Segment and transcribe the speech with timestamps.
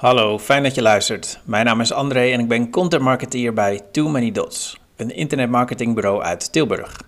[0.00, 1.40] Hallo, fijn dat je luistert.
[1.44, 6.22] Mijn naam is André en ik ben content marketeer bij Too Many Dots, een internetmarketingbureau
[6.22, 7.00] uit Tilburg.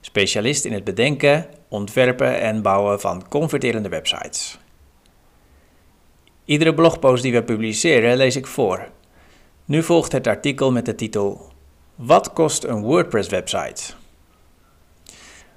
[0.00, 4.58] Specialist in het bedenken, ontwerpen en bouwen van converterende websites.
[6.44, 8.88] Iedere blogpost die we publiceren lees ik voor.
[9.64, 11.52] Nu volgt het artikel met de titel
[11.94, 13.92] Wat kost een WordPress-website?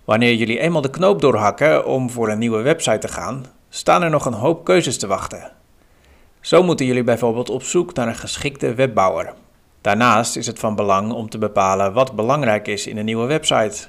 [0.03, 4.09] Wanneer jullie eenmaal de knoop doorhakken om voor een nieuwe website te gaan, staan er
[4.09, 5.61] nog een hoop keuzes te wachten.
[6.43, 9.33] Zo moeten jullie bijvoorbeeld op zoek naar een geschikte webbouwer.
[9.81, 13.87] Daarnaast is het van belang om te bepalen wat belangrijk is in een nieuwe website.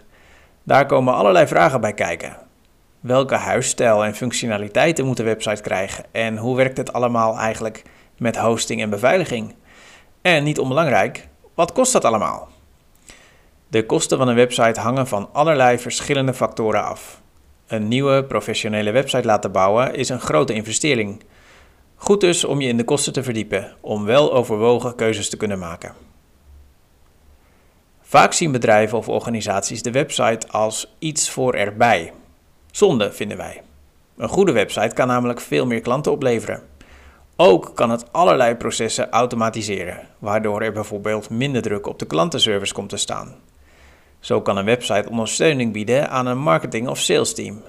[0.62, 2.36] Daar komen allerlei vragen bij kijken.
[3.00, 7.82] Welke huisstijl en functionaliteiten moet de website krijgen en hoe werkt het allemaal eigenlijk
[8.18, 9.54] met hosting en beveiliging?
[10.23, 12.48] En niet onbelangrijk, wat kost dat allemaal?
[13.68, 17.20] De kosten van een website hangen van allerlei verschillende factoren af.
[17.66, 21.23] Een nieuwe professionele website laten bouwen is een grote investering.
[22.05, 25.59] Goed dus om je in de kosten te verdiepen, om wel overwogen keuzes te kunnen
[25.59, 25.95] maken.
[28.01, 32.13] Vaak zien bedrijven of organisaties de website als iets voor erbij.
[32.71, 33.63] Zonde, vinden wij.
[34.16, 36.63] Een goede website kan namelijk veel meer klanten opleveren.
[37.37, 42.88] Ook kan het allerlei processen automatiseren, waardoor er bijvoorbeeld minder druk op de klantenservice komt
[42.88, 43.35] te staan.
[44.21, 47.63] Zo kan een website ondersteuning bieden aan een marketing- of sales team.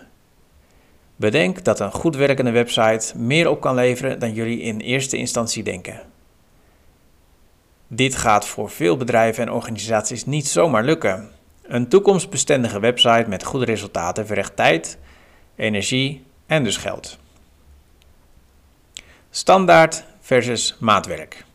[1.15, 5.63] Bedenk dat een goed werkende website meer op kan leveren dan jullie in eerste instantie
[5.63, 6.01] denken.
[7.87, 11.29] Dit gaat voor veel bedrijven en organisaties niet zomaar lukken.
[11.61, 14.97] Een toekomstbestendige website met goede resultaten vergt tijd,
[15.55, 17.17] energie en dus geld.
[19.29, 21.45] Standaard versus maatwerk.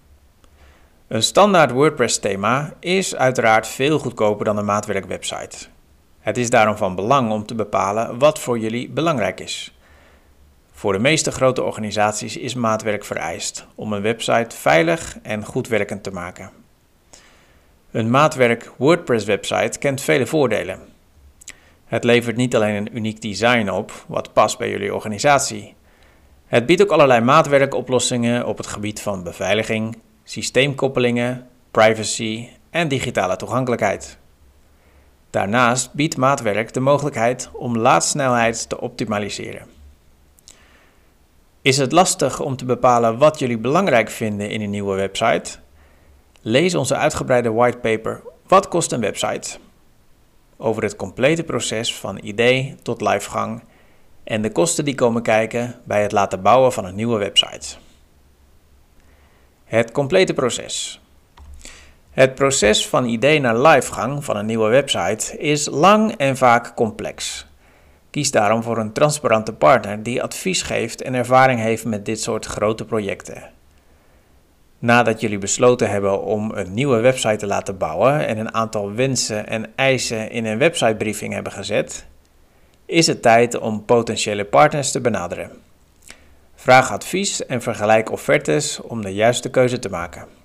[1.09, 5.57] Een standaard WordPress-thema is uiteraard veel goedkoper dan een maatwerk-website.
[6.21, 9.75] Het is daarom van belang om te bepalen wat voor jullie belangrijk is.
[10.73, 16.03] Voor de meeste grote organisaties is maatwerk vereist om een website veilig en goed werkend
[16.03, 16.51] te maken.
[17.91, 20.81] Een maatwerk WordPress-website kent vele voordelen.
[21.85, 25.75] Het levert niet alleen een uniek design op, wat past bij jullie organisatie.
[26.47, 34.20] Het biedt ook allerlei maatwerkoplossingen op het gebied van beveiliging, systeemkoppelingen, privacy en digitale toegankelijkheid.
[35.31, 39.67] Daarnaast biedt maatwerk de mogelijkheid om laadsnelheid te optimaliseren.
[41.63, 45.59] Is het lastig om te bepalen wat jullie belangrijk vinden in een nieuwe website?
[46.41, 49.59] Lees onze uitgebreide whitepaper Wat kost een website?
[50.57, 53.63] Over het complete proces van idee tot livegang
[54.25, 57.77] en de kosten die komen kijken bij het laten bouwen van een nieuwe website.
[59.65, 61.01] Het complete proces.
[62.11, 67.47] Het proces van idee naar livegang van een nieuwe website is lang en vaak complex.
[68.11, 72.47] Kies daarom voor een transparante partner die advies geeft en ervaring heeft met dit soort
[72.47, 73.51] grote projecten.
[74.79, 79.47] Nadat jullie besloten hebben om een nieuwe website te laten bouwen en een aantal wensen
[79.47, 82.07] en eisen in een websitebriefing hebben gezet,
[82.87, 85.51] is het tijd om potentiële partners te benaderen.
[86.55, 90.40] Vraag advies en vergelijk offertes om de juiste keuze te maken.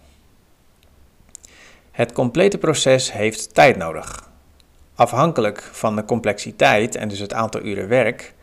[1.95, 4.29] Het complete proces heeft tijd nodig.
[4.95, 8.33] Afhankelijk van de complexiteit en dus het aantal uren werk,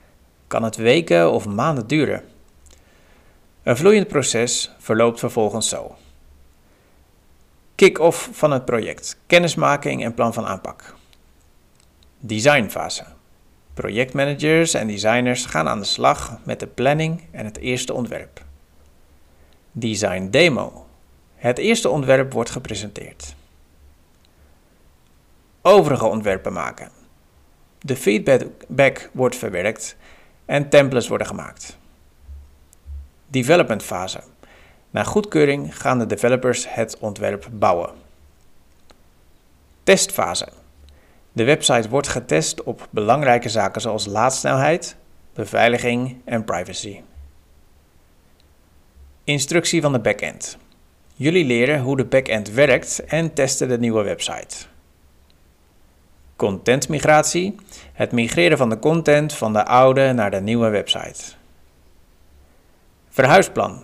[0.46, 2.22] kan het weken of maanden duren.
[3.62, 5.94] Een vloeiend proces verloopt vervolgens zo.
[7.74, 10.94] Kick-off van het project, kennismaking en plan van aanpak.
[12.19, 13.04] Designfase.
[13.74, 18.44] Projectmanagers en designers gaan aan de slag met de planning en het eerste ontwerp.
[19.72, 20.86] Design demo.
[21.34, 23.34] Het eerste ontwerp wordt gepresenteerd
[25.62, 26.90] overige ontwerpen maken.
[27.78, 29.96] De feedback wordt verwerkt
[30.44, 31.78] en templates worden gemaakt.
[33.26, 34.20] Development fase.
[34.90, 37.90] Na goedkeuring gaan de developers het ontwerp bouwen.
[39.82, 40.48] Testfase.
[41.32, 44.96] De website wordt getest op belangrijke zaken zoals laadsnelheid,
[45.34, 47.00] beveiliging en privacy.
[49.25, 50.58] Instructie van de backend.
[51.14, 54.71] Jullie leren hoe de backend werkt en testen de nieuwe website.
[56.42, 57.54] Contentmigratie,
[57.92, 61.34] het migreren van de content van de oude naar de nieuwe website.
[63.08, 63.82] Verhuisplan,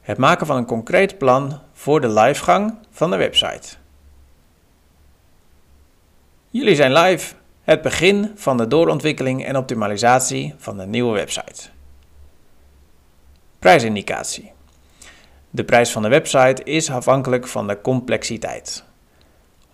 [0.00, 3.76] het maken van een concreet plan voor de livegang van de website.
[6.50, 11.68] Jullie zijn live, het begin van de doorontwikkeling en optimalisatie van de nieuwe website.
[13.58, 14.52] Prijsindicatie.
[15.50, 18.86] De prijs van de website is afhankelijk van de complexiteit.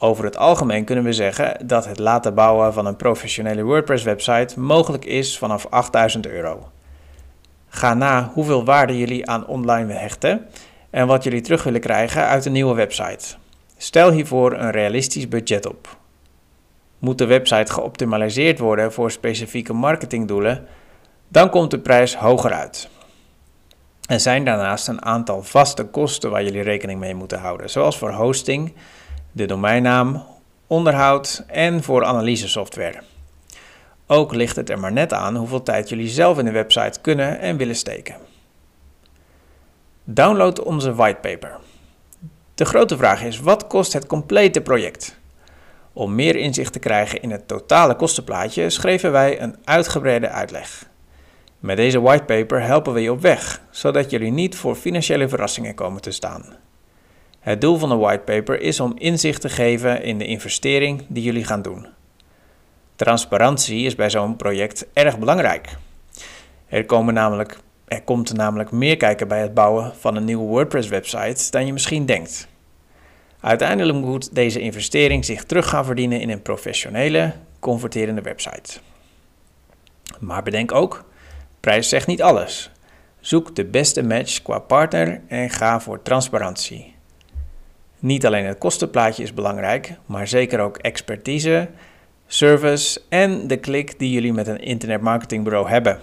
[0.04, 5.04] Over het algemeen kunnen we zeggen dat het laten bouwen van een professionele WordPress-website mogelijk
[5.04, 6.68] is vanaf 8000 euro.
[7.68, 10.46] Ga na hoeveel waarde jullie aan online hechten
[10.90, 13.34] en wat jullie terug willen krijgen uit een nieuwe website.
[13.76, 15.96] Stel hiervoor een realistisch budget op.
[16.98, 20.66] Moet de website geoptimaliseerd worden voor specifieke marketingdoelen,
[21.28, 22.88] dan komt de prijs hoger uit.
[24.06, 28.12] Er zijn daarnaast een aantal vaste kosten waar jullie rekening mee moeten houden, zoals voor
[28.12, 28.74] hosting,
[29.34, 30.22] de domeinnaam,
[30.66, 33.02] onderhoud en voor analysesoftware.
[34.06, 37.40] Ook ligt het er maar net aan hoeveel tijd jullie zelf in de website kunnen
[37.40, 38.16] en willen steken.
[40.04, 41.58] Download onze whitepaper.
[42.54, 45.18] De grote vraag is: wat kost het complete project?
[45.92, 50.88] Om meer inzicht te krijgen in het totale kostenplaatje schreven wij een uitgebreide uitleg.
[51.58, 56.02] Met deze whitepaper helpen we je op weg, zodat jullie niet voor financiële verrassingen komen
[56.02, 56.63] te staan.
[57.44, 61.44] Het doel van de whitepaper is om inzicht te geven in de investering die jullie
[61.44, 61.86] gaan doen.
[62.96, 65.68] Transparantie is bij zo'n project erg belangrijk.
[66.66, 71.50] Er, komen namelijk, er komt namelijk meer kijken bij het bouwen van een nieuwe WordPress-website
[71.50, 72.48] dan je misschien denkt.
[73.40, 78.78] Uiteindelijk moet deze investering zich terug gaan verdienen in een professionele, converterende website.
[80.20, 81.04] Maar bedenk ook,
[81.60, 82.70] prijs zegt niet alles.
[83.20, 86.93] Zoek de beste match qua partner en ga voor transparantie.
[88.04, 91.68] Niet alleen het kostenplaatje is belangrijk, maar zeker ook expertise,
[92.26, 96.00] service en de klik die jullie met een internetmarketingbureau hebben.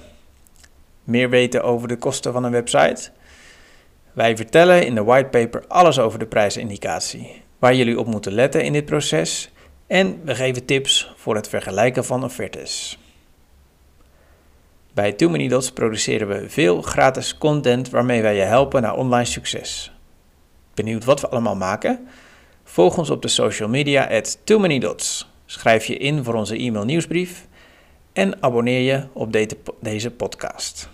[1.03, 3.09] Meer weten over de kosten van een website?
[4.13, 8.74] Wij vertellen in de whitepaper alles over de prijsindicatie, waar jullie op moeten letten in
[8.74, 9.51] dit proces
[9.88, 13.00] en we geven tips voor het vergelijken van offertes.
[14.94, 19.25] Bij Too Many Dots produceren we veel gratis content waarmee wij je helpen naar online
[19.25, 19.92] succes.
[20.74, 22.08] Benieuwd wat we allemaal maken?
[22.64, 25.30] Volg ons op de social media at Too Many Dots.
[25.46, 27.48] Schrijf je in voor onze e-mail nieuwsbrief
[28.14, 29.32] en abonneer je op
[29.82, 30.90] deze podcast.